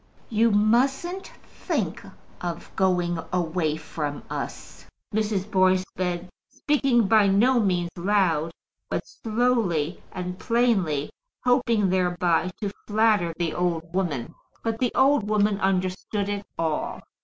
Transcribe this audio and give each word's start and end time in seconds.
"You 0.29 0.49
mustn't 0.49 1.27
think 1.45 2.01
of 2.41 2.75
going 2.75 3.19
away 3.31 3.77
from 3.77 4.23
us," 4.31 4.83
Mrs. 5.13 5.51
Boyce 5.51 5.85
said, 5.95 6.27
speaking 6.49 7.05
by 7.07 7.27
no 7.27 7.59
means 7.59 7.91
loud, 7.95 8.49
but 8.89 9.05
slowly 9.05 10.01
and 10.11 10.39
plainly, 10.39 11.11
hoping 11.45 11.91
thereby 11.91 12.49
to 12.61 12.71
flatter 12.87 13.31
the 13.37 13.53
old 13.53 13.93
woman. 13.93 14.33
But 14.63 14.79
the 14.79 14.91
old 14.95 15.29
woman 15.29 15.59
understood 15.59 16.29
it 16.29 16.47
all. 16.57 17.01